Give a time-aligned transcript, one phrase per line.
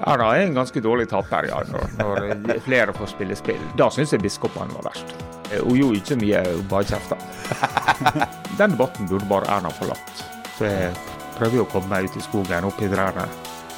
[0.00, 3.62] Erna er en ganske dårlig taper, ja, når, når flere får spille spill.
[3.78, 5.14] Da syns jeg biskopene var verst.
[5.60, 7.18] Hun gjorde ikke mye, hun bare kjefta.
[8.58, 10.24] Den debatten burde bare Erna forlatt.
[10.56, 10.92] Så jeg
[11.38, 13.26] prøver å komme meg ut i skogen, opp i trærne,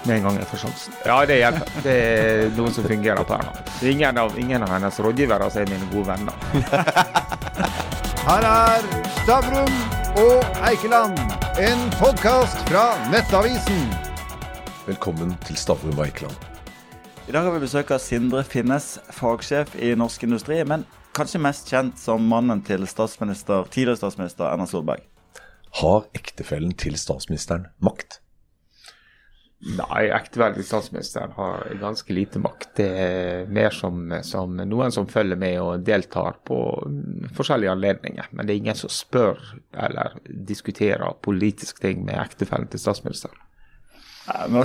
[0.05, 0.97] med en gang jeg får sjansen.
[1.09, 1.75] Ja, det hjelper.
[1.87, 3.55] Det er noen som fungerer på Erna.
[3.95, 6.35] Ingen av, ingen av hennes rådgivere er mine gode venner.
[8.25, 8.87] Her er
[9.23, 9.75] Stavrum
[10.23, 11.19] og Eikeland,
[11.61, 14.04] en podkast fra Nettavisen.
[14.85, 16.35] Velkommen til Stavrum Eikeland.
[17.25, 20.83] I dag har vi besøk av Sindre Finnes, fagsjef i Norsk Industri, men
[21.17, 25.07] kanskje mest kjent som mannen til statsminister, tidligere statsminister Erna Solberg.
[25.81, 28.19] Har ektefellen til statsministeren makt?
[29.65, 32.75] Nei, ektefellen til statsministeren har ganske lite makt.
[32.77, 36.61] Det er mer som, som, noen som følger med og deltar på
[37.33, 38.29] forskjellige anledninger.
[38.37, 39.41] Men det er ingen som spør
[39.73, 40.21] eller
[40.53, 43.41] diskuterer politiske ting med ektefellen til statsministeren.
[44.25, 44.63] Nå,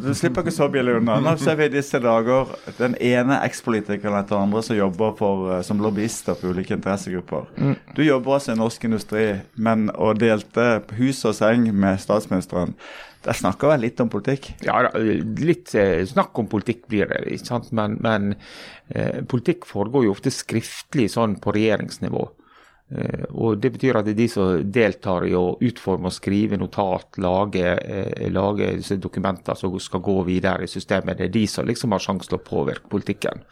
[0.00, 1.18] du slipper ikke så billig unna.
[1.20, 2.48] Nå ser vi i disse dager
[2.78, 7.50] den ene ekspolitikeren etter den andre som jobber for, eh, som lobbyister for ulike interessegrupper.
[7.58, 7.76] Mm.
[7.96, 12.72] Du jobber også i Norsk Industri, men og delte hus og seng med statsministeren.
[13.22, 14.48] Der snakker vel litt om politikk?
[14.64, 17.22] Ja, litt eh, snakk om politikk blir det.
[17.36, 17.68] ikke sant?
[17.76, 18.34] Men, men
[18.88, 22.30] eh, politikk foregår jo ofte skriftlig sånn på regjeringsnivå.
[22.94, 26.58] Eh, og Det betyr at det er de som deltar i å utforme og skrive
[26.60, 31.66] notat, lage, eh, lage dokumenter som skal gå videre i systemet, det er de som
[31.66, 33.44] liksom har sjanse til å påvirke politikken.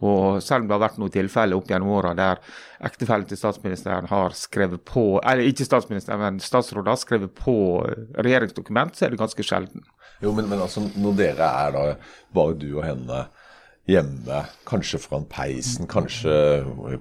[0.00, 2.38] Og Selv om det har vært noen tilfeller opp gjennom åra der
[2.84, 7.82] ektefellen til statsministeren har skrevet på, eller ikke statsministeren, men statsrådet har skrevet på
[8.14, 9.82] regjeringsdokument, så er det ganske sjelden.
[10.20, 11.86] Jo, men, men altså, når dere er da
[12.32, 13.26] bare du og henne
[13.86, 16.32] hjemme, kanskje foran peisen, kanskje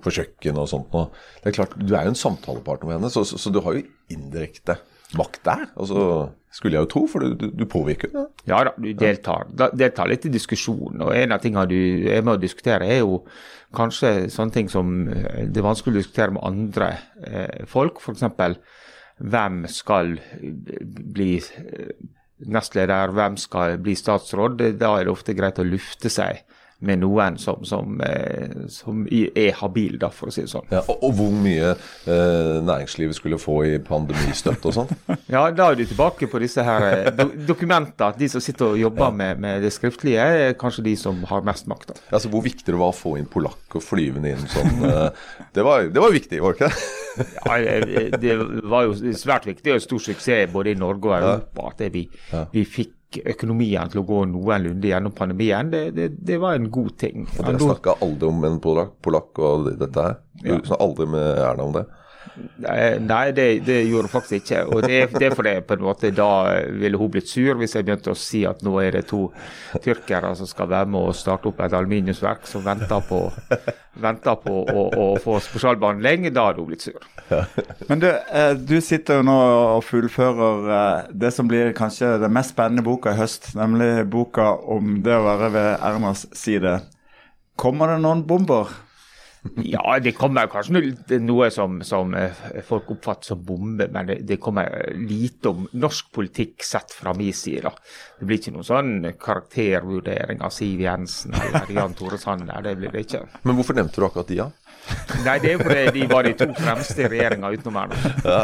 [0.01, 1.07] på kjøkkenet og sånt noe.
[1.41, 3.77] Det er klart, Du er jo en samtalepartner med henne, så, så, så du har
[3.77, 4.77] jo indirekte
[5.17, 5.65] makt der.
[5.75, 6.05] Altså,
[6.53, 8.23] skulle jeg jo tro, for du, du påvirker det.
[8.49, 11.03] Ja da, du deltar, deltar litt i diskusjonen.
[11.03, 13.21] og En av tingene du er med å diskutere, er jo
[13.75, 16.91] kanskje sånne ting som eh, det er vanskelig å diskutere med andre
[17.25, 17.99] eh, folk.
[17.99, 18.23] F.eks.
[19.19, 20.15] hvem skal
[21.17, 21.95] bli eh,
[22.45, 24.63] nestleder, hvem skal bli statsråd.
[24.79, 26.45] Da er det ofte greit å lufte seg
[26.79, 30.65] med noen som, som, eh, som, er habil, da, for å si det sånn.
[30.73, 34.91] Ja, og, og, hvor mye eh, næringslivet skulle få i pandemistøtte og sånn?
[35.35, 38.17] ja, da er du tilbake på disse her eh, do dokumenter.
[38.19, 39.15] De som sitter og jobber ja.
[39.21, 41.93] med, med, det skriftlige, er kanskje de som har mest makt.
[41.93, 41.99] Da.
[42.19, 46.01] Altså, hvor viktig det var å få inn polakker flyvende inn sånn, det, var, det
[46.01, 47.25] var viktig, var det ikke det?
[47.45, 48.35] ja, det, det
[48.67, 52.05] var jo svært viktig og stor suksess både i Norge og Europa at vi,
[52.51, 52.93] vi fikk
[53.23, 57.27] økonomien til å gå noenlunde gjennom pandemien, det, det, det var en god ting.
[57.37, 60.17] Og Dere snakka aldri om en polakk, polakk og dette her?
[60.41, 60.59] Du ja.
[60.59, 61.85] snakka aldri med Erna om det?
[62.35, 64.61] Nei, det, det gjorde hun faktisk ikke.
[64.67, 66.29] Og det, det er fordi på en måte da
[66.75, 69.27] ville hun blitt sur hvis jeg begynte å si at nå er det to
[69.83, 73.21] tyrkere som skal være med og starte opp et aluminiumsverk som venter på,
[74.05, 76.29] venter på å, å, få spesialbehandling.
[76.35, 76.99] Da hadde hun blitt sur.
[77.89, 79.37] Men du, eh, du sitter jo nå
[79.77, 84.51] og fullfører eh, det som blir kanskje den mest spennende boka i høst, nemlig boka
[84.75, 86.79] om det å være ved Ernas side.
[87.55, 88.73] Kommer det noen bomber?
[89.55, 92.33] Ja, det kommer kanskje noe som, som eh,
[92.65, 97.33] folk oppfatter som bombe, men det, det, kommer lite om norsk politikk sett fra min
[97.33, 97.69] side.
[98.19, 102.63] Det blir ikke noen sånn karaktervurdering av Siv Jensen eller Jan Tore Sanner.
[102.65, 103.25] Det blir det ikke.
[103.43, 104.49] Men hvorfor nevnte du akkurat de, da?
[104.49, 104.64] Ja?
[105.25, 108.11] Nei, det er jo fordi de var de to fremste i regjeringa utenom Erna.
[108.25, 108.41] Ja,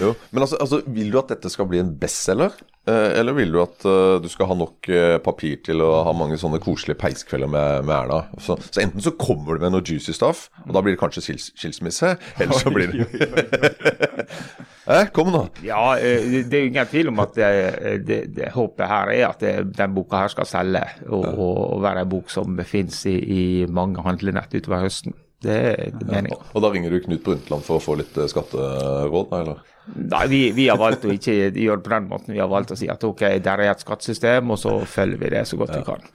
[0.00, 0.14] jo.
[0.30, 2.56] Men altså, altså, vil du at dette skal bli en bestselger?
[2.88, 6.12] Eh, eller vil du at uh, du skal ha nok uh, papir til å ha
[6.16, 8.20] mange sånne koselige peiskvelder med, med Erna?
[8.40, 11.24] Så, så, enten så kommer du med noe juicy stuff, og da blir det kanskje
[11.26, 12.14] skils skilsmisse.
[12.40, 13.04] Eller så blir det
[14.94, 15.44] eh, Kom nå.
[15.66, 17.52] Ja, det er jo ingen tvil om at det,
[18.08, 22.06] det, det håpet her er at det, den boka her skal selge, og, og, være
[22.06, 25.16] en bok som finnes i, i mange handlenett utover høsten.
[25.42, 26.34] Det er meninga.
[26.34, 29.62] Ja, og da ringer du Knut Brundtland for å få litt eh, skatteråd, eller?
[29.94, 32.34] Nei, vi, vi, har valgt å ikke gjøre det på den måten.
[32.34, 35.34] Vi har valgt å si at ok, der er et skattesystem, og så følger vi
[35.36, 35.82] det så godt ja.
[35.82, 36.08] vi kan.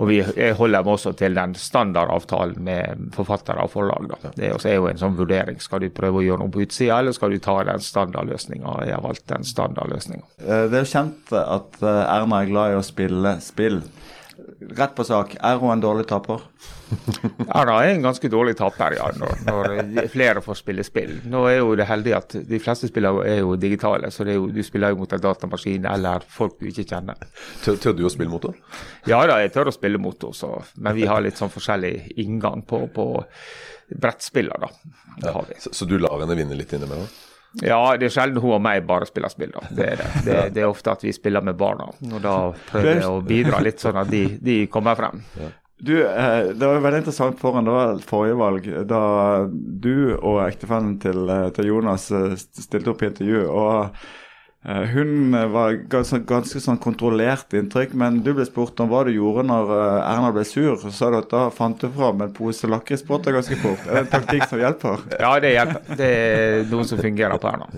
[0.00, 0.20] Og vi
[0.56, 4.06] holder meg også til den standardavtalen med forfattere og forlag.
[4.08, 4.30] Da.
[4.32, 5.60] Det er jo en sånn vurdering.
[5.60, 8.78] Skal du prøve å gjøre noe på utsida, eller skal du ta den standardløsninga?
[8.88, 10.24] Jeg har valgt den standardløsninga.
[10.40, 13.82] Eh, det er jo kjent at eh, Erna er glad i å spille spill.
[14.60, 16.42] Rett på sak, er hun en dårlig taper?
[17.56, 21.14] Erna er en ganske dårlig taper, ja, når, når, flere får spille spill.
[21.32, 24.60] Nå er jo det heldig at de fleste spillere er jo digitale, så jo, du
[24.66, 27.24] spiller jo mot en datamaskin eller folk du ikke kjenner.
[27.64, 28.60] Tør, tør du å spille mot henne?
[29.08, 32.66] Ja da, jeg tør å spille mot henne, men vi har litt sånn forskjellig inngang
[32.68, 33.08] på, på
[33.96, 34.94] brettspiller, da.
[35.20, 37.08] Det ja, så, så, du lar henne vinne litt innimellom?
[37.58, 39.50] Ja, det er sjelden hun og meg bare spiller spill.
[39.54, 39.62] da.
[39.74, 40.10] Det er det.
[40.26, 41.88] Det, det er ofte at vi spiller med barna.
[42.12, 42.36] Og da
[42.70, 45.22] prøver jeg å bidra litt sånn at de, de kommer frem.
[45.80, 49.02] Du, eh, Det var veldig interessant foran det var forrige valg, da
[49.50, 53.46] du og ektefellen til, eh, til Jonas eh, stilte opp i intervju.
[53.48, 53.96] og
[54.60, 59.46] Hun var ganske, ganske sånn kontrollert inntrykk, men du ble spurt om hva du gjorde
[59.48, 60.74] når eh, Erna ble sur.
[60.82, 63.86] Så sa du at da fant du fram en pose lakrisbåter ganske fort.
[63.88, 65.06] Er det en taktikk som hjelper?
[65.24, 65.96] Ja, det hjelper.
[65.96, 67.70] Det er noe som fungerer på Erna.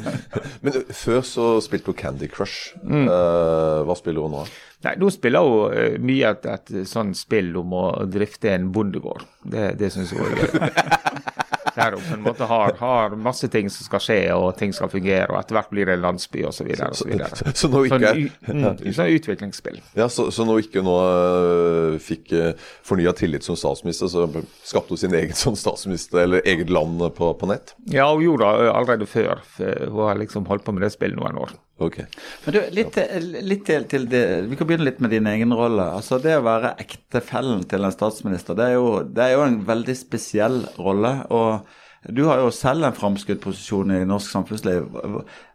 [0.64, 2.74] Men før så spilte hun Candy Crush.
[2.84, 4.44] Eh, hva spiller hun nå?
[4.84, 9.24] Nei, Nå spiller hun eh, mye et, et sånt spill om å drifte en bondegård.
[9.48, 10.58] Det, det syns hun er gøy.
[11.78, 15.28] Der på en måte har, har masse ting som skal skje, og ting skal fungere,
[15.30, 16.72] og etter hvert blir det en landsby osv.
[16.74, 17.06] Så,
[17.54, 18.12] så nå ikke
[18.48, 19.78] Sånn, mm, utviklingsspill.
[19.98, 22.50] Ja, så, så hun ikke nå uh, fikk uh,
[22.86, 24.26] fornya tillit som statsminister, så
[24.66, 27.74] skapte hun sin egen sånn statsminister, eller eget land på, på nett?
[27.92, 29.42] Ja, hun gjorde det allerede før.
[29.58, 31.56] Hun har liksom holdt på med det spillet noen år.
[31.78, 31.98] Ok.
[32.44, 35.52] Men du, litt, til- litt til, til det, Vi kan begynne litt med din egen
[35.54, 35.84] rolle.
[35.94, 39.60] Altså Det å være ektefellen til en statsminister, det er, jo, det er jo en
[39.68, 41.12] veldig spesiell rolle.
[41.30, 41.62] og
[42.10, 44.88] Du har jo selv en framskutt posisjon i norsk samfunnsliv.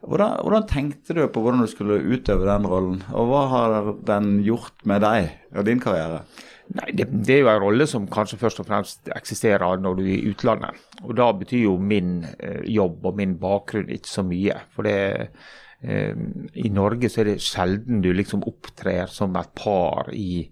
[0.03, 3.01] Hvordan, hvordan tenkte du på hvordan du skulle utøve den rollen?
[3.11, 3.77] Og hva har
[4.07, 6.23] den gjort med deg og din karriere?
[6.73, 10.03] Nei, det, det er jo en rolle som kanskje først og fremst eksisterer når du
[10.05, 10.79] er i utlandet.
[11.03, 14.55] Og da betyr jo min eh, jobb og min bakgrunn ikke så mye.
[14.73, 15.51] For det eh,
[15.83, 20.45] I Norge så er det sjelden du liksom opptrer som et par i,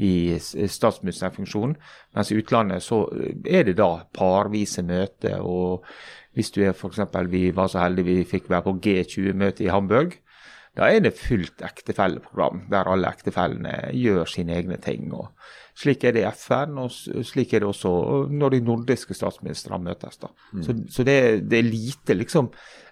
[0.00, 1.76] i statsministerfunksjonen.
[2.16, 3.02] Mens i utlandet så
[3.44, 5.44] er det da parvise møter.
[5.44, 5.84] Og
[6.32, 7.02] hvis du er f.eks.
[7.28, 10.16] vi var så heldige vi fikk være på G20-møte i Hamburg.
[10.78, 15.12] Da er det fullt ektefelleprogram, der alle ektefellene gjør sine egne ting.
[15.12, 15.34] og
[15.80, 17.90] Slik er det i FN, og slik er det også
[18.28, 20.18] når de nordiske statsministrene møtes.
[20.20, 20.28] da.
[20.60, 21.16] Så, så det,
[21.48, 22.50] det er lite liksom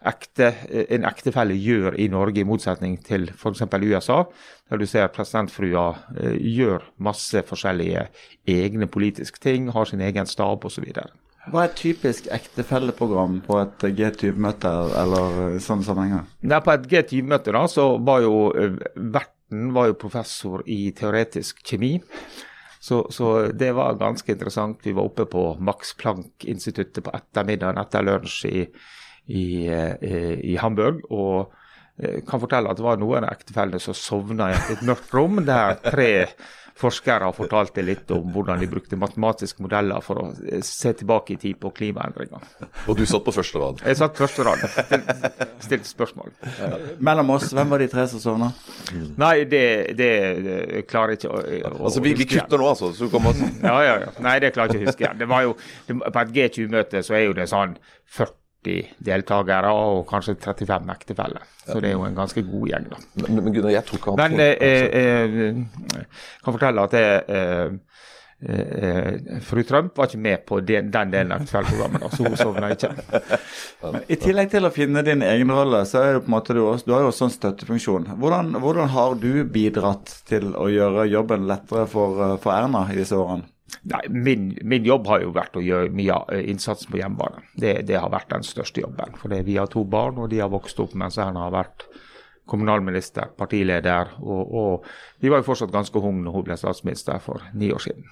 [0.08, 0.52] ekte,
[0.88, 3.66] en ektefelle gjør i Norge, i motsetning til f.eks.
[3.84, 4.22] USA,
[4.70, 5.86] der du ser presidentfrua
[6.16, 8.08] eh, gjør masse forskjellige
[8.48, 10.86] egne politiske ting, har sin egen stab osv.
[11.48, 16.26] Hva er et typisk ektefelleprogram på et G20-møte eller i sånne sammenhenger?
[16.44, 21.62] Nei, På et G20-møte da, så var jo eh, verten var jo professor i teoretisk
[21.64, 21.96] kjemi.
[22.80, 24.80] Så, så det var ganske interessant.
[24.86, 28.66] Vi var oppe på Max Planck-instituttet på ettermiddagen etter lunsj i,
[29.26, 31.02] i, eh, i Hamburg.
[31.10, 31.54] og
[31.98, 35.40] jeg kan fortelle at det var noen av ektefellene som sovna i et mørkt rom,
[35.42, 36.10] der tre
[36.78, 41.38] forskere fortalte litt om hvordan de brukte matematiske modeller for å eh, se tilbake i
[41.42, 42.44] tid på klimaendringer.
[42.86, 43.82] Og du satt på første rad.
[43.86, 46.32] Jeg satt første rad, stilte, stilt spørsmål.
[47.04, 48.52] Mellom oss, hvem var de tre som sovna?
[49.18, 49.64] Nei, det,
[49.98, 50.10] det,
[50.46, 52.92] det klarer jeg ikke å, å Altså, vi, vi kutter nå, altså.
[52.94, 54.12] Så du kommer Ja, ja, ja.
[54.24, 55.22] Nei, det klarer jeg ikke å huske igjen.
[55.22, 55.56] Det var jo,
[55.88, 57.78] det, på et G20-møte så er jo det sånn
[58.18, 58.36] 40
[59.08, 61.44] deltakere og kanskje 35 ektefeller.
[61.68, 63.02] Så det er jo en ganske god gjeng, da.
[63.22, 65.36] Men, men Gunnar, jeg tror ikke han Men tenkte- eh, eh,
[65.98, 66.06] jeg
[66.44, 67.76] kan fortelle at jeg eh,
[68.48, 72.70] eh, fru Trump var ikke med på den, den delen av kveldsprogrammet, så hun sovna
[72.74, 72.92] ikke.
[73.82, 76.56] Men I tillegg til å finne din egen rolle, så er det på en måte
[76.56, 78.08] du, også, du har jo også en støttefunksjon.
[78.22, 82.98] Hvordan, hvordan har du bidratt til å gjøre jobben lettere for, eh, for Erna i
[83.00, 83.48] disse årene?
[83.88, 87.42] Nei, min, min jobb har jo vært å gjøre mye av eh, innsatsen på hjemmebane.
[87.56, 89.16] Det, det har vært den største jobben.
[89.20, 91.84] For vi har to barn, og de har vokst opp mens Erna har vært
[92.48, 94.14] kommunalminister, partileder.
[94.24, 94.88] Og, og
[95.20, 98.08] vi var jo fortsatt ganske unge når hun ble statsminister for ni år siden.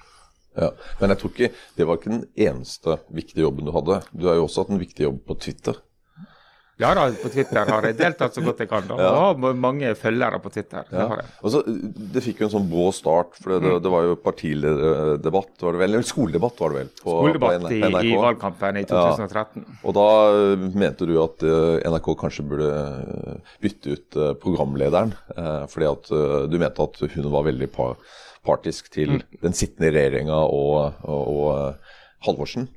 [0.57, 3.99] Ja, Men jeg tror ikke det var ikke den eneste viktige jobben du hadde.
[4.13, 5.77] Du har jo også hatt en viktig jobb på Twitter.
[6.77, 8.83] Ja da, på Twitter har jeg deltatt så godt jeg kan.
[8.85, 8.93] da.
[9.01, 10.83] Og har mange følgere på Twitter.
[10.91, 11.31] Det har jeg.
[11.41, 11.61] Og så,
[12.13, 15.81] det fikk jo en sånn brå start, for det, det var jo partilederdebatt, var det
[15.81, 15.95] vel?
[15.97, 16.91] Eller skoledebatt, var det vel?
[17.01, 18.05] På, Skoledebatt på i, NRK.
[18.11, 19.65] i valgkampen i 2013.
[19.89, 20.05] Og da
[20.35, 25.13] eh, mente du at eh, NRK kanskje burde eh, bytte ut programlederen,
[25.73, 26.09] fordi at
[26.51, 27.97] du mente at hun var veldig par
[28.47, 29.21] partisk til Mm.
[29.43, 32.67] den sittende regjeringa og, og, og Halvorsen.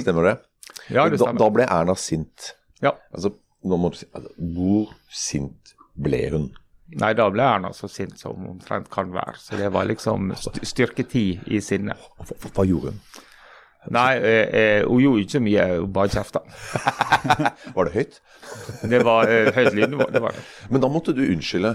[0.00, 0.34] Stemmer det?
[0.38, 0.94] Mm.
[0.94, 1.40] Ja, det da, stemmer.
[1.42, 2.52] da ble Erna sint.
[2.84, 2.94] Ja.
[3.14, 3.32] Altså,
[3.64, 6.48] nå må du si, altså, hvor sint ble hun?
[7.00, 9.38] Nei, da ble Erna så sint som omtrent kan være.
[9.40, 11.24] Så det var liksom styrketid styrke ti
[11.56, 12.00] i sinnet.
[12.18, 13.00] Hva, hva, hva gjorde hun?
[13.92, 16.40] Nei, eh, eh, hun gjorde ikke mye, hun bare kjefta.
[17.76, 18.20] Var det høyt?
[18.88, 20.06] Det var eh, høyt lydnivå.
[20.12, 20.44] Det var det.
[20.72, 21.74] Men da måtte du unnskylde.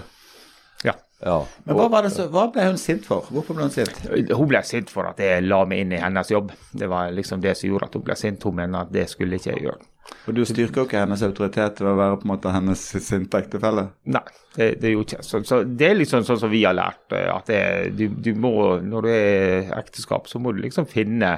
[1.20, 1.38] Ja.
[1.66, 3.26] Men hva, var det så, hva ble hun sint for?
[3.28, 3.98] Hvorfor ble hun sint?
[4.32, 6.52] Hun ble sint for at jeg la meg inn i hennes jobb.
[6.72, 8.46] Det var liksom det som gjorde at hun ble sint.
[8.48, 9.82] Hun mener at det skulle ikke jeg gjøre.
[10.26, 13.38] Og du styrker jo ikke hennes autoritet ved å være på en måte hennes sinte
[13.44, 13.84] ektefelle.
[14.10, 14.22] Nei,
[14.56, 15.26] det, det gjorde ikke.
[15.28, 17.04] Så, så det er liksom sånn som vi har lært.
[17.14, 17.60] eh, At det,
[18.00, 19.28] du, du må, når du er
[19.60, 21.36] i ekteskap, så må du liksom finne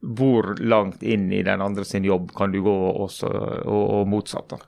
[0.00, 3.26] hvor langt inn i den andre sin jobb kan du gå også,
[3.66, 4.48] og, og motsatt.
[4.54, 4.58] da.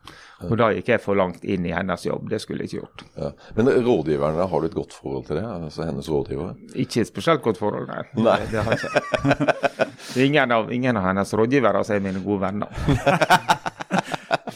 [0.48, 2.26] Og da gikk jeg for langt inn i hennes jobb.
[2.32, 3.04] Det skulle jeg ikke gjort.
[3.14, 3.28] Ja.
[3.54, 5.44] Men rådgiverne, har du et godt forhold til det?
[5.46, 6.56] Altså hennes rådgiver?
[6.74, 8.02] Ikke et spesielt godt forhold, nei.
[8.18, 8.38] Nei.
[8.42, 9.88] Det, det har jeg ikke.
[10.26, 12.66] Ingen av, ingen av hennes rådgivere altså, er mine gode venner.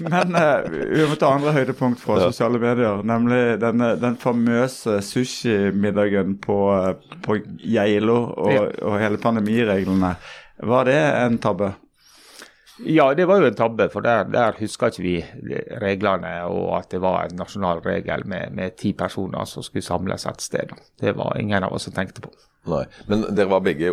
[0.01, 2.27] Men uh, vi må ta andre høydepunkt fra Ja.
[2.29, 8.67] sosiale medier, nemlig denne, den famøse sushimiddagen på, eh, på Geilo og, Ja.
[8.83, 10.17] og hele pandemireglene.
[10.59, 11.75] Var det en tabbe?
[12.85, 15.15] Ja, det var jo en tabbe, for der, der huska ikke vi
[15.81, 20.27] reglene og at det var en nasjonal regel med, med ti personer som skulle samles
[20.29, 20.75] et sted.
[21.01, 22.33] Det var ingen av oss som tenkte på.
[22.67, 22.83] Nei.
[23.07, 23.93] Men dere var begge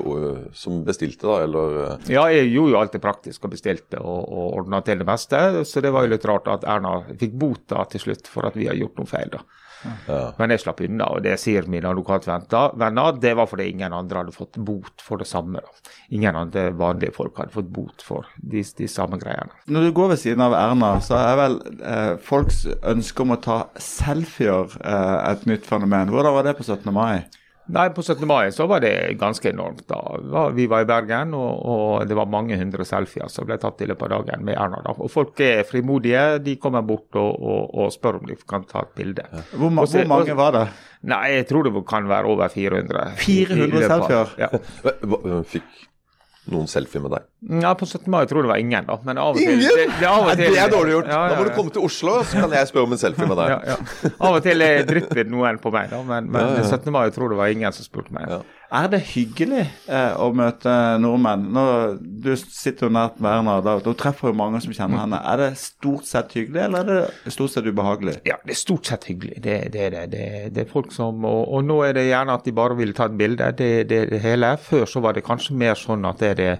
[0.57, 1.43] som bestilte, da?
[1.45, 1.75] Eller?
[2.11, 5.41] Ja, jeg gjorde jo alt det praktiske og bestilte og, og ordna til det meste,
[5.69, 8.57] så det var jo litt rart at Erna fikk bot da til slutt for at
[8.57, 9.31] vi har gjort noe feil.
[9.37, 9.43] da.
[10.07, 10.19] Ja.
[10.37, 13.17] Men jeg slapp unna, og det sier mine advokatvenner.
[13.21, 15.61] Det var fordi ingen andre hadde fått bot for det samme.
[15.63, 15.93] da.
[16.15, 19.51] Ingen andre vanlige folk hadde fått bot for de, de samme greiene.
[19.67, 23.41] Når du går ved siden av Erna, så er vel eh, folks ønske om å
[23.43, 26.11] ta selfier eh, et nytt fenomen.
[26.13, 26.91] Hvordan var det på 17.
[26.93, 27.23] mai?
[27.71, 28.25] Nei, På 17.
[28.27, 29.85] mai så var det ganske enormt.
[29.87, 30.49] da.
[30.51, 33.87] Vi var i Bergen, og, og det var mange hundre selfier som ble tatt i
[33.87, 34.81] løpet av dagen med Erna.
[34.83, 34.95] da.
[34.99, 36.39] Og Folk er frimodige.
[36.43, 39.23] De kommer bort og, og, og spør om de kan ta et bilde.
[39.55, 40.65] Hvor, ma Og hvor mange var det?
[41.07, 43.07] Nei, jeg tror det kan være over 400.
[43.23, 44.35] 400 i selfier?
[44.43, 44.51] Ja.
[45.55, 45.81] Fikk
[46.51, 47.23] noen selfie med deg?
[47.63, 48.07] ja, På 17.
[48.11, 48.97] mai tror jeg det var ingen, da.
[49.07, 49.77] Men av og til Ingen?
[49.79, 51.07] Det, det, av og til, det er dårlig gjort!
[51.13, 53.27] Ja, ja, Da må du komme til Oslo, så kan jeg spørre om en selfie
[53.29, 53.53] med deg.
[53.53, 54.11] Ja, ja.
[54.19, 56.67] Av og til er drypper noen på meg, da, men, men Ja, ja.
[56.67, 56.91] 17.
[56.91, 58.27] mai tror jeg det var ingen som spurte meg.
[58.73, 61.43] Er det hyggelig eh, å møte nordmenn?
[61.53, 61.63] Nå,
[62.01, 65.19] du sitter jo nært med Erna, da, da treffer jo mange som kjenner henne.
[65.29, 68.15] Er det stort sett hyggelig, eller er det stort sett ubehagelig?
[68.25, 69.37] Ja, det er stort sett hyggelig.
[69.45, 70.25] Det, det, er det, det,
[70.55, 73.05] det er folk som, og, og nå er det gjerne at de bare vil ta
[73.11, 73.51] et bilde.
[73.59, 74.55] Det det, det hele.
[74.57, 76.53] Før så var det kanskje mer sånn at det, er det,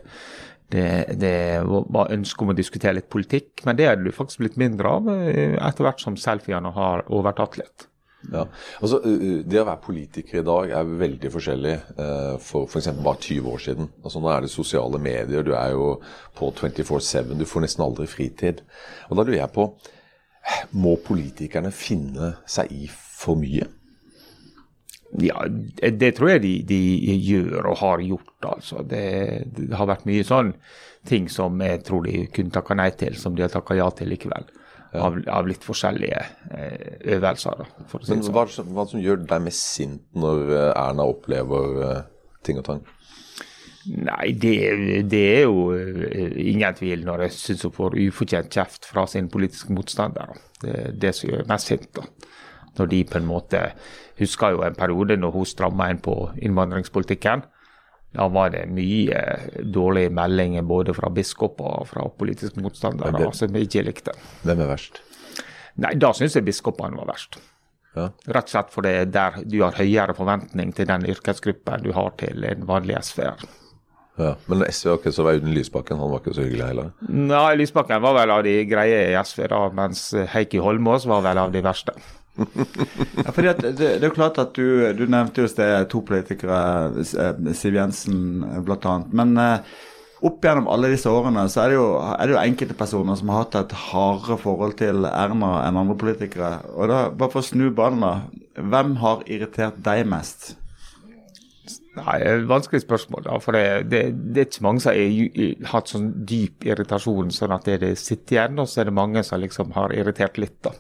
[0.75, 0.85] det,
[1.23, 4.93] det var ønske om å diskutere litt politikk, men det er det faktisk blitt mindre
[4.99, 7.87] av eh, etter hvert som selfiene har overtatt litt.
[8.31, 8.45] Ja.
[8.79, 8.99] Altså,
[9.43, 12.89] det å være politiker i dag er veldig forskjellig eh, for f.eks.
[13.03, 13.89] bare 20 år siden.
[14.03, 15.97] Altså, nå er det sosiale medier, du er jo
[16.37, 18.63] på 24-7, du får nesten aldri fritid.
[19.09, 19.69] Og da lurer jeg på
[20.75, 23.69] Må politikerne finne seg i for mye?
[25.21, 28.81] Ja, det tror jeg de, de gjør og har gjort, altså.
[28.83, 29.05] Det,
[29.55, 30.51] det har vært mye sånn
[31.07, 34.09] ting som jeg tror de kunne takka nei til, som de har takka ja til
[34.11, 34.49] likevel.
[34.93, 36.19] Av, av litt forskjellige
[36.53, 38.35] eh, øvelser, da, for si Men sånn.
[38.35, 38.43] hva,
[38.75, 42.03] hva som gjør deg mest sint når Erna opplever eh,
[42.45, 42.83] ting og tang?
[43.83, 44.53] Nei, det,
[45.11, 49.27] det er jo eh, ingen tvil når jeg syns hun får ufortjent kjeft fra sin
[49.33, 50.29] politiske motstander.
[50.31, 50.45] da.
[50.63, 51.89] Det er det som gjør meg sint.
[51.97, 52.05] da.
[52.77, 53.67] Når de på en måte
[54.19, 56.13] Husker jo en periode når hun stramma inn på
[56.45, 57.41] innvandringspolitikken.
[58.13, 59.21] Da var det mye
[59.73, 64.13] dårlige meldinger både fra biskoper og fra politiske motstandere det- som vi ikke likte.
[64.43, 65.01] Hvem er verst?
[65.77, 67.39] Nei, da syns jeg biskopene var verst.
[67.95, 68.09] Ja.
[68.27, 72.43] Rett og slett fordi der du har høyere forventning til den yrkesgruppen du har til
[72.45, 73.43] en vanlig SV-er.
[74.17, 74.35] Ja.
[74.47, 76.91] Men SV var ikke så Audun Lysbakken, han var ikke så hyggelig heller.
[77.09, 81.37] Nei, Lysbakken var vel av de greie i SV, da, mens Heikki Holmås var vel
[81.41, 81.95] av de verste.
[82.35, 84.65] Ja, fordi at det, det er jo klart at du,
[84.97, 86.59] du nevnte jo i sted to politikere,
[87.03, 88.95] eh, Siv Jensen bl.a.
[89.13, 89.75] Men eh,
[90.23, 93.29] opp gjennom alle disse årene så er det, jo, er det jo enkelte personer som
[93.33, 96.55] har hatt et hardere forhold til Erna enn andre politikere.
[96.73, 98.15] Og da, bare for å snu ballen, da.
[98.57, 100.53] Hvem har irritert deg mest?
[101.93, 103.27] Nei, Vanskelig spørsmål.
[103.27, 107.53] da, for det, det, det er ikke mange som har hatt sånn dyp irritasjon, sånn
[107.53, 108.61] at det sitter igjen.
[108.63, 110.57] Og så er det mange som liksom har irritert litt.
[110.65, 110.73] da.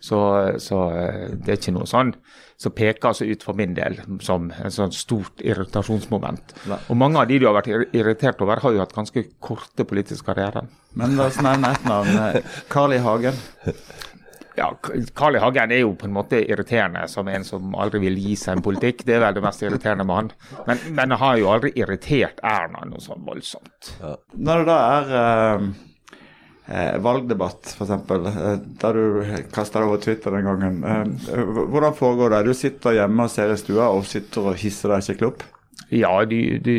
[0.00, 0.18] Så,
[0.64, 2.14] så eh, det er ikke noe sånn
[2.60, 6.54] som peker seg ut for min del som en sånn stort irritasjonsmoment.
[6.68, 6.76] Nei.
[6.92, 10.26] Og mange av de du har vært irritert over, har jo hatt ganske korte politiske
[10.28, 10.68] karrierer.
[11.00, 12.16] Men la oss nevne et navn.
[12.26, 13.00] eh, Carl I.
[13.04, 13.36] Hagen.
[14.58, 14.66] Ja,
[15.16, 15.40] Carl I.
[15.40, 18.64] Hagen er jo på en måte irriterende som en som aldri vil gi seg en
[18.66, 19.04] politikk.
[19.08, 20.32] Det er vel det mest irriterende med han.
[20.66, 23.94] Men, men han har jo aldri irritert Erna noe sånn voldsomt.
[24.36, 25.70] Når det da er eh,
[26.70, 28.50] eh, valgdebatt, f.eks., eh,
[28.80, 30.82] der du kasta deg over Twitter den gangen.
[30.86, 32.44] Eh, hvordan foregår det?
[32.48, 35.46] Du sitter hjemme og ser i stua og sitter og hisser deg skikkelig opp?
[35.90, 36.76] Ja, de, de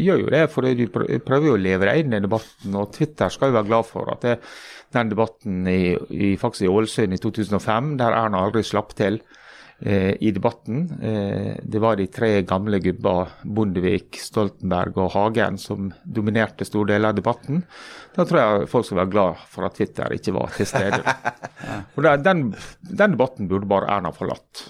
[0.00, 2.76] gjør jo det, for de prøver jo å leve deg inn i debatten.
[2.80, 4.38] Og Twitter skal jo være glad for at det,
[4.96, 9.20] den debatten i, i, faktisk i Ålesund i 2005, der Erna aldri slapp til
[9.84, 16.64] i debatten eh, Det var de tre gamle gubba, Bondevik, Stoltenberg og Hagen, som dominerte
[16.64, 17.60] store deler av debatten.
[18.14, 21.02] Da tror jeg folk skal være glad for at Twitter ikke var til stede.
[21.96, 22.46] Og den, den,
[22.88, 24.64] den debatten burde bare Erna forlatt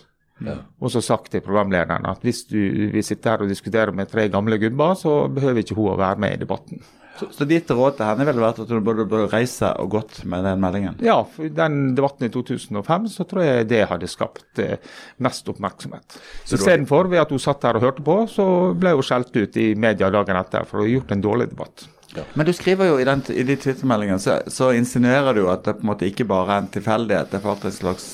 [0.82, 2.58] Og så sagt til programlederen at hvis du
[2.92, 6.20] vil sitte her og diskutere med tre gamle gubber, så behøver ikke hun å være
[6.20, 6.82] med i debatten.
[7.18, 10.20] Så, så ditt råd til henne ville vært at hun burde, burde reise og gått
[10.28, 10.98] med den meldingen?
[11.04, 14.80] Ja, for den debatten i 2005 så tror jeg det hadde skapt eh,
[15.22, 16.18] mest oppmerksomhet.
[16.50, 18.46] Istedenfor, ved at hun satt her og hørte på, så
[18.78, 21.86] ble hun skjelt ut i media dagen etter for å ha gjort en dårlig debatt.
[22.34, 25.76] Men du skriver jo i, den, i de Twitter-meldingene så, så insinuerer du at det
[25.78, 28.06] på en måte ikke bare er en tilfeldighet, det er faktisk en slags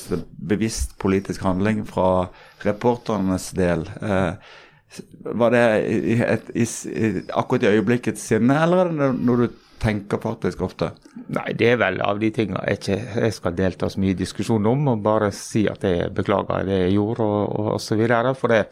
[0.52, 2.30] bevisst politisk handling fra
[2.64, 3.84] reporternes del.
[4.00, 4.56] Eh,
[5.20, 9.46] var det i, i et, i, i, akkurat i øyeblikkets sinne, eller er det noe
[9.46, 10.90] du tenker faktisk ofte?
[11.32, 14.18] Nei, det er vel av de tingene jeg ikke jeg skal delta så mye i
[14.18, 17.96] diskusjon om, og bare si at jeg beklager det jeg gjorde, og, og, og så
[18.00, 18.34] videre.
[18.38, 18.64] For det,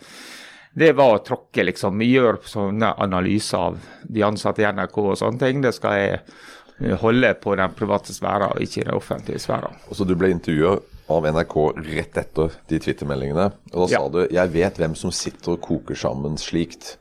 [0.79, 2.05] det var å tråkke, liksom.
[2.05, 5.65] Gjør sånne analyser av de ansatte i NRK og sånne ting.
[5.65, 9.73] Det skal jeg holde på den private sfæra, og ikke i den offentlige sfæra.
[9.91, 10.77] Så Du ble intervjua
[11.09, 11.57] av NRK
[11.95, 13.51] rett etter de Twitter-meldingene.
[13.73, 16.97] Og Da sa du 'Jeg vet hvem som sitter og koker sammen slikt'.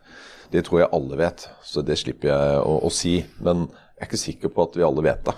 [0.51, 3.25] Det tror jeg alle vet, så det slipper jeg å, å si.
[3.41, 5.35] Men jeg er ikke sikker på at vi alle vet det.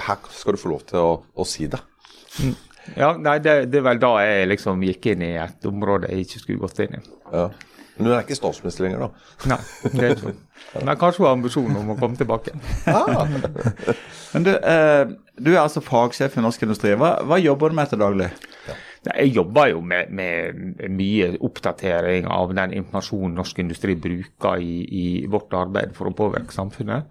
[0.00, 1.80] Her skal du få lov til å, å si det.
[2.96, 6.24] Ja, nei, det, det er vel da jeg liksom gikk inn i et område jeg
[6.24, 7.00] ikke skulle gått inn i.
[7.32, 7.48] Ja.
[7.96, 9.30] Men hun er ikke statsminister lenger, da.
[9.52, 9.58] Nei,
[9.92, 10.42] det er ikke sånn.
[10.76, 12.52] Men kanskje hun har ambisjoner om å komme tilbake.
[14.34, 15.04] Men du, eh,
[15.40, 16.92] du er altså fagsjef i Norsk Industri.
[16.98, 18.28] Hva, hva jobber du med til daglig?
[18.66, 18.76] Ja.
[19.06, 25.06] Jeg jobber jo med, med mye oppdatering av den informasjonen norsk industri bruker i, i
[25.30, 27.06] vårt arbeid for å påvirke samfunnet.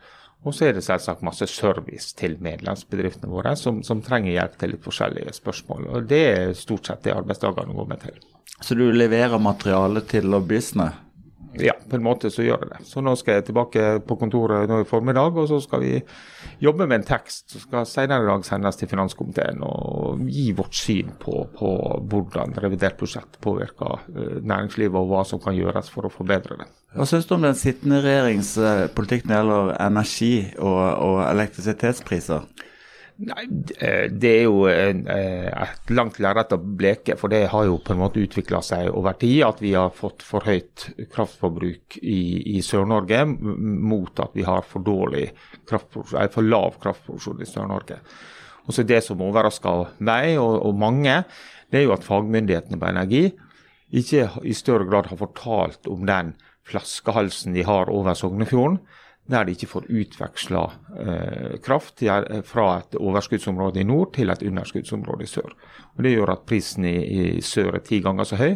[0.46, 4.76] Og så er det selvsagt masse service til medlemsbedriftene våre som, som trenger hjelp til
[4.76, 5.88] litt forskjellige spørsmål.
[5.90, 8.20] Og det er stort sett det arbeidsdagene går med til.
[8.62, 10.92] Så du leverer materiale til lobbyistene?
[11.60, 12.80] Ja, på en måte så gjør det det.
[12.90, 15.94] Så nå skal jeg tilbake på kontoret nå i formiddag, og så skal vi
[16.64, 20.76] jobbe med en tekst som skal senere i dag sendes til finanskomiteen og gi vårt
[20.76, 21.72] syn på, på
[22.12, 26.70] hvordan revidert budsjett påvirker eh, næringslivet, og hva som kan gjøres for å forbedre det.
[26.96, 32.48] Hva syns du om den sittende regjerings eh, når det gjelder energi og, og elektrisitetspriser?
[33.16, 37.78] Nei, det det er jo eh, et langt lerret å bleke, for det har jo
[37.80, 42.58] på en måte utvikla seg over tid at vi har fått for høyt kraftforbruk i,
[42.58, 45.30] i Sør-Norge mot at vi har for dårlig
[45.70, 48.02] for lav kraftproduksjon i Sør-Norge.
[48.68, 51.22] Og så Det som overrasker meg og, og mange,
[51.72, 53.24] det er jo at fagmyndighetene på energi
[53.96, 56.34] ikke i større grad har fortalt om den
[56.68, 58.80] flaskehalsen de har over Sognefjorden,
[59.32, 60.64] der de ikke får utveksla
[61.02, 65.56] eh, kraft til, fra et overskuddsområde i nord til et underskuddsområde i sør.
[65.96, 66.98] Og Det gjør at prisen i,
[67.38, 68.54] i sør er ti ganger så høy.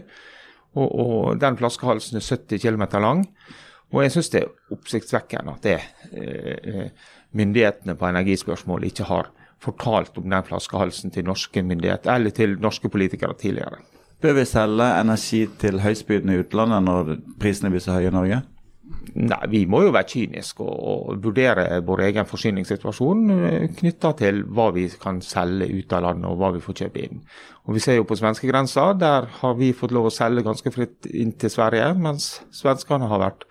[0.78, 3.26] Og, og Den flaskehalsen er 70 km lang.
[3.90, 5.80] Og jeg syns det er oppsiktsvekkende at det,
[6.14, 6.90] eh,
[7.34, 12.90] myndighetene på energispørsmål ikke har fortalt om den flaskehalsen til norske myndigheter, eller til norske
[12.90, 13.82] politikere tidligere.
[14.22, 18.42] Bør vi selge energi til høystbydende i utlandet når prisene blir så høye i Norge?
[19.19, 20.78] Nei, Vi må jo være kyniske og,
[21.13, 23.23] og vurdere vår egen forsyningssituasjon
[23.80, 27.23] knytta til hva vi kan selge ut av landet og hva vi får kjøpe inn.
[27.67, 31.10] Og Vi ser jo på svenskegrensa, der har vi fått lov å selge ganske fritt
[31.10, 33.45] inn til Sverige, mens svenskene har vært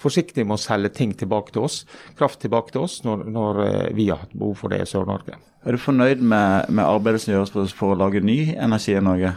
[0.00, 1.82] forsiktige med å selge ting tilbake til oss,
[2.18, 5.38] kraft tilbake til oss, når, når eh, vi har hatt behov for det i Sør-Norge.
[5.64, 9.32] Er du fornøyd med, med arbeidet som gjøres for å lage ny energi i Norge?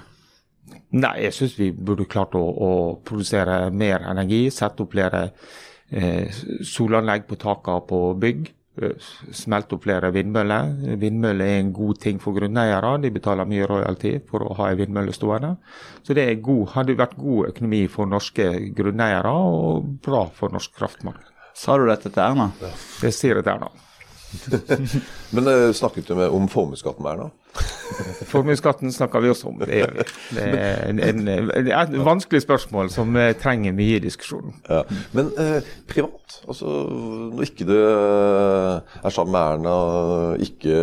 [0.97, 2.69] Nei, jeg syns vi burde klart å, å
[3.05, 5.25] produsere mer energi, sette opp flere
[5.91, 6.29] eh,
[6.65, 8.47] solanlegg på takene på bygg.
[8.81, 10.71] eh, Smelte opp flere vindmøller.
[11.01, 12.95] Vindmøller er en god ting for grunneiere.
[13.03, 15.55] De betaler mye royalty for å ha en vindmølle stående.
[16.07, 21.33] Så det god, hadde vært god økonomi for norske grunneiere og bra for norsk kraftmarked.
[21.57, 22.51] Sa du dette til Erna?
[23.01, 23.71] Det sier jeg til Erna.
[25.35, 27.29] Men uh, snakket du med om formuesskatten her Erna?
[28.33, 29.57] Formuesskatten snakker vi også om.
[29.61, 30.05] Det gjør vi.
[30.35, 34.53] Det er en, en, det et vanskelig spørsmål som eh, trenger mye diskusjon.
[34.69, 34.83] Ja.
[35.17, 35.57] Men uh,
[35.89, 36.73] privat, altså
[37.33, 39.77] når ikke du er sammen med Erna,
[40.43, 40.81] ikke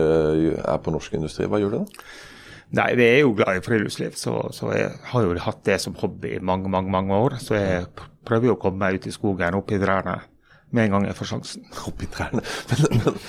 [0.58, 2.06] er på norsk industri, hva gjør du da?
[2.74, 5.94] Nei, vi er jo glad i friluftsliv, så, så jeg har jo hatt det som
[6.00, 7.36] hobby i mange, mange mange år.
[7.42, 7.84] Så jeg
[8.26, 10.16] prøver jo å komme meg ut i skogen, opp i trærne,
[10.74, 11.68] med en gang jeg får sjansen.
[11.88, 12.42] Oppi trærne.
[12.70, 13.22] Men, men,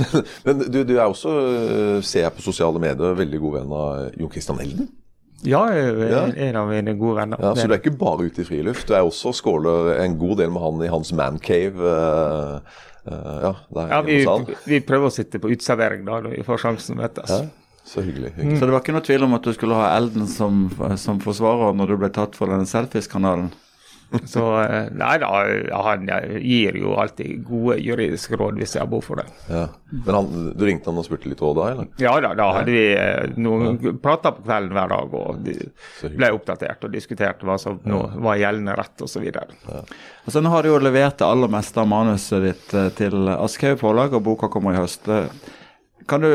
[0.00, 3.76] men, men du, du er også, eh, ser jeg på sosiale medier, veldig god venn
[3.76, 4.88] av Jon Christian Elden.
[5.46, 7.40] Ja, jeg er en av mine gode venner.
[7.40, 10.36] Ja, så du er ikke bare ute i friluft, du er også skåler en god
[10.42, 11.80] del med han i hans mancave.
[11.80, 14.18] Uh, uh, ja, ja, vi,
[14.68, 17.24] vi prøver å sitte på uteservering da, når vi får sjansen vet du.
[17.24, 17.40] Ja,
[17.88, 18.34] så hyggelig.
[18.36, 18.58] hyggelig.
[18.60, 20.66] Så det var ikke noe tvil om at du skulle ha Elden som,
[21.00, 23.48] som forsvarer når du ble tatt for denne selfies-kanalen?
[24.26, 25.28] Så eh, nei da,
[25.86, 26.08] han
[26.42, 29.26] gir jo alltid gode juridiske råd hvis jeg har behov for det.
[29.46, 29.68] Ja.
[29.92, 31.88] Men han, du ringte han og spurte litt òg da, eller?
[32.02, 32.82] Ja da, da hadde vi
[33.42, 35.54] noen noen prater på kvelden hver dag og de
[36.16, 39.26] ble oppdatert og diskuterte hva som nå var gjeldende rett osv.
[39.30, 43.78] Altså, nå har du jo levert det aller meste av manuset ditt eh, til Aschehoug
[43.82, 45.06] forlag, og boka kommer i høst.
[45.10, 45.30] Eh,
[46.10, 46.30] Kan du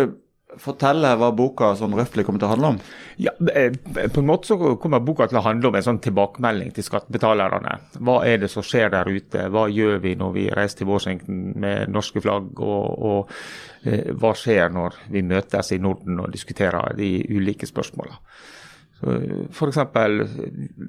[0.62, 2.80] fortelle hva boka sånn røftlig kommer til å handle om?
[3.22, 3.76] Ja, eh,
[4.12, 7.78] på en måte så kommer boka til å handle om en sånn tilbakemelding til skattebetalerne.
[8.00, 9.48] Hva er det som skjer der ute?
[9.54, 12.52] Hva gjør vi når vi reiser til Washington med norske flagg?
[12.60, 18.22] Og, og eh, hva skjer når vi møtes i Norden og diskuterer de ulike spørsmålene?
[19.06, 20.24] Eksempel,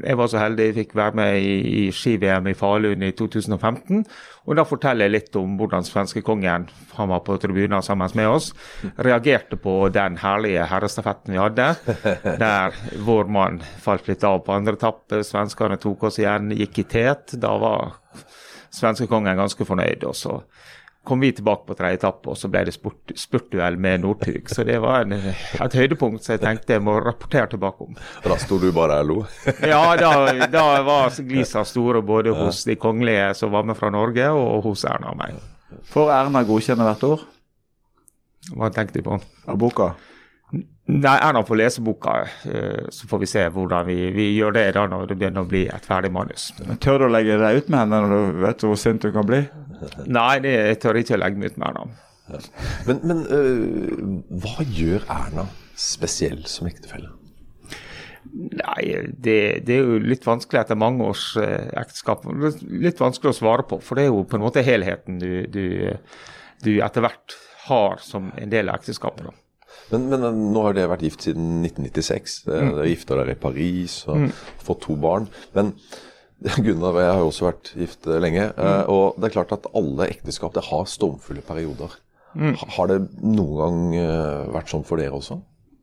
[0.03, 4.05] jeg var så heldig jeg fikk være med i, i ski-VM i Falun i 2015.
[4.47, 8.53] Og da forteller jeg litt om hvordan svenskekongen, han var på tribunen sammen med oss,
[9.03, 11.69] reagerte på den herlige herrestafetten vi hadde.
[12.43, 15.23] Der vår mann falt litt av på andre etappe.
[15.27, 17.37] Svenskene tok oss igjen, gikk i tet.
[17.43, 17.99] Da var
[18.77, 20.05] svenskekongen ganske fornøyd.
[20.09, 20.41] og så
[21.07, 24.51] kom vi tilbake på tredje etappe, og så ble det spurt, spurtduell med Northug.
[24.53, 27.95] Så det var en, et høydepunkt som jeg tenkte jeg må rapportere tilbake om.
[28.25, 29.19] Og da sto du bare og lo?
[29.73, 30.11] Ja, da,
[30.51, 34.85] da var glisa store både hos de kongelige som var med fra Norge, og hos
[34.89, 35.39] Erna og meg.
[35.93, 37.25] Får Erna godkjenne hvert år?
[38.57, 39.19] Hva tenkte du på?
[39.47, 39.95] av boka?
[40.87, 44.67] Nei, Erna får lese boka, eh, så får vi se hvordan vi, vi gjør det
[44.77, 46.53] da når det begynner å bli et ferdig manus.
[46.83, 49.27] Tør du å legge deg ut med henne når du vet hvor sint du kan
[49.27, 49.41] bli?
[50.19, 51.87] Nei, det, jeg tør ikke å legge meg ut med Erna.
[52.89, 55.45] Men, men øh, hva gjør Erna
[55.79, 57.13] spesiell som ektefelle?
[58.37, 59.37] Nei, det,
[59.69, 62.27] det er jo litt vanskelig etter mange års eh, ekteskap.
[62.67, 65.63] Litt vanskelig å svare på, for det er jo på en måte helheten du, du,
[66.67, 67.37] du etter hvert
[67.69, 69.31] har som en del av ekteskapet.
[69.93, 72.37] Men, men øh, nå har dere vært gift siden 1996.
[72.49, 74.29] Dere dere gifta dere i Paris og
[74.67, 75.31] fått to barn.
[75.57, 75.77] Men
[76.65, 78.49] Gunnar og jeg har jo også vært gift øh, lenge.
[78.59, 81.95] øh, Og det er klart at alle ekteskap det har stormfulle perioder.
[82.37, 85.39] Ha- Har det noen gang øh, vært sånn for dere også?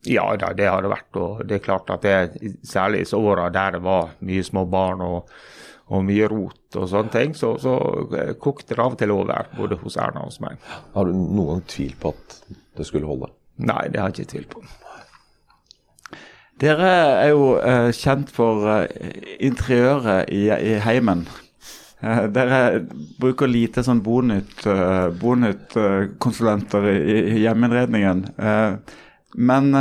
[0.05, 1.17] Ja da, det har det vært.
[1.17, 5.01] Og det er klart at det, særlig i åra der det var mye små barn
[5.01, 5.31] og,
[5.89, 7.73] og mye rot og sånne ting, så, så
[8.19, 10.59] eh, kokte det av og til over, både hos Erna og hos meg.
[10.93, 12.37] Har du noen gang tvilt på at
[12.77, 13.31] det skulle holde?
[13.63, 14.61] Nei, det har jeg ikke tvilt på.
[16.61, 16.89] Dere
[17.23, 18.83] er jo uh, kjent for uh,
[19.43, 21.25] interiøret i, i heimen.
[22.03, 22.59] Uh, dere
[23.19, 24.65] bruker lite sånn Bonytt,
[25.21, 28.25] Bonytt-konsulenter i, i hjemmeinnredningen.
[29.33, 29.71] Men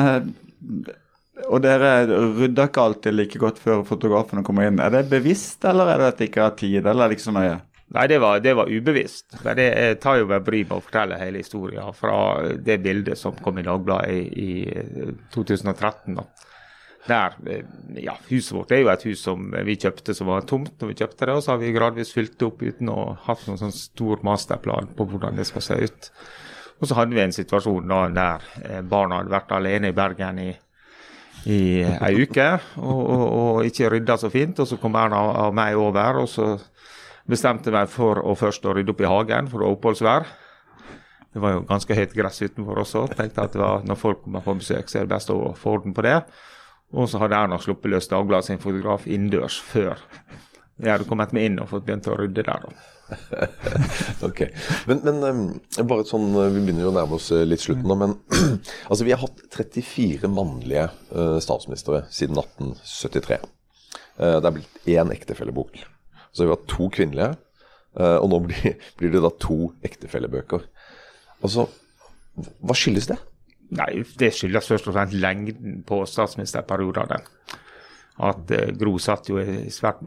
[1.51, 4.81] Og dere rydder ikke alltid like godt før fotografene kommer inn.
[4.81, 7.27] Er det bevisst, eller er det at de ikke har tid, eller er det ikke
[7.27, 7.59] så nøye?
[7.93, 9.27] Nei, det var, det var ubevisst.
[9.45, 12.17] Men det, jeg tar jo meg bry med å fortelle hele historien fra
[12.57, 16.17] det bildet som kom i Dagbladet i, i eh, 2013.
[16.17, 16.25] Da.
[17.09, 17.65] Der, eh,
[17.99, 20.99] ja, Huset vårt er jo et hus som vi kjøpte som var tomt når vi
[21.01, 21.35] kjøpte det.
[21.35, 24.23] Og så har vi gradvis fylt det opp uten å ha hatt noen sånn stor
[24.27, 26.11] masterplan på hvordan det skal se ut.
[26.79, 30.39] Og så hadde vi en situasjon da der eh, barna hadde vært alene i Bergen
[30.43, 30.51] i,
[31.51, 34.63] i ei uke og, og, og ikke rydda så fint.
[34.63, 36.55] Og så kom Erna og meg over, og så
[37.27, 40.31] bestemte meg for å først å rydde opp i hagen, for å ha oppholdsvær.
[41.33, 43.07] Det var jo ganske høyt gress utenfor også.
[43.17, 45.95] Tenkte at var, når folk kommer på besøk, så er det best å få orden
[45.97, 46.19] på det.
[46.93, 50.01] Og så hadde Erna sluppet løs Dagbladet sin fotograf innendørs før
[50.83, 52.65] jeg hadde kommet meg inn og fått begynt å rydde der.
[52.65, 52.73] da.
[54.27, 54.41] Ok,
[54.89, 55.43] Men, men um,
[55.89, 58.15] bare sånn, uh, vi begynner jo å nærme oss uh, litt slutten nå, men
[58.91, 63.39] altså vi har hatt 34 mannlige uh, statsministre siden 1873.
[64.17, 65.83] Uh, det er blitt én ektefellebok.
[66.33, 67.35] Så vi har hatt to kvinnelige,
[68.01, 70.67] uh, og nå blir, blir det da to ektefellebøker.
[71.45, 71.69] Altså,
[72.65, 73.21] hva skyldes det?
[73.73, 77.21] Nei, det skyldes først og fremst lengden på statsministerperiodene.
[78.23, 80.03] At eh, Gro satt jo i svært,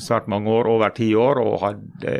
[0.00, 2.12] svært mange år, over ti år, og hadde,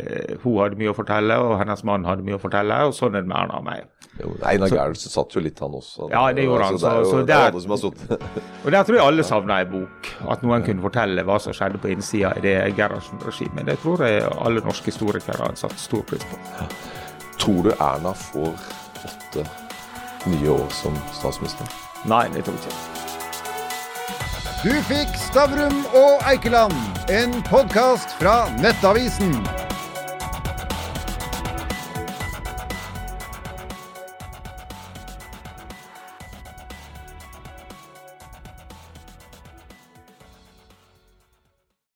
[0.42, 3.22] hun hadde mye å fortelle, og hennes mann hadde mye å fortelle, og sånn er
[3.22, 3.86] det med Erna og meg.
[4.18, 6.08] Jo, Einar Gerhardsen satt jo litt, han også.
[6.10, 8.24] Ja, det gjorde han, Altså, det er jo, så det er der- som
[8.64, 10.10] Og der tror jeg alle savna ei bok.
[10.34, 13.70] At noen kunne fortelle hva som skjedde på innsida i det Gerhardsen-regimet.
[13.70, 16.42] Det tror jeg alle norske historikere har satt stor pris på.
[17.38, 18.58] Tror du Erna får
[19.06, 19.46] åtte
[20.26, 21.66] nye år som statsminister?
[22.08, 22.98] Nei, det tror jeg ikke.
[24.64, 26.74] Du fikk Stavrum og Eikeland,
[27.14, 29.36] en podkast fra Nettavisen.